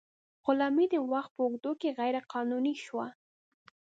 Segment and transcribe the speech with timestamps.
[0.45, 3.07] غلامي د وخت په اوږدو کې غیر قانوني شوه.